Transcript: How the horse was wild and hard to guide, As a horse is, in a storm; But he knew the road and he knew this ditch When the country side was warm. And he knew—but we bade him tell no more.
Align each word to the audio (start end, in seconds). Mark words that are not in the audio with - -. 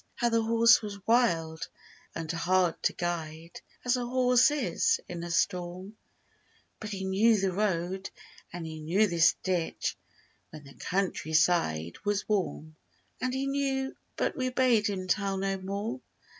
How 0.15 0.29
the 0.29 0.41
horse 0.41 0.81
was 0.81 1.05
wild 1.05 1.67
and 2.15 2.31
hard 2.31 2.81
to 2.81 2.93
guide, 2.93 3.61
As 3.85 3.97
a 3.97 4.05
horse 4.07 4.49
is, 4.49 4.99
in 5.07 5.21
a 5.23 5.29
storm; 5.29 5.95
But 6.79 6.89
he 6.89 7.03
knew 7.05 7.39
the 7.39 7.51
road 7.53 8.09
and 8.51 8.65
he 8.65 8.79
knew 8.79 9.05
this 9.05 9.35
ditch 9.43 9.95
When 10.49 10.63
the 10.63 10.73
country 10.73 11.33
side 11.33 11.99
was 12.03 12.27
warm. 12.27 12.77
And 13.21 13.31
he 13.31 13.45
knew—but 13.45 14.35
we 14.35 14.49
bade 14.49 14.87
him 14.87 15.07
tell 15.07 15.37
no 15.37 15.59
more. 15.59 16.01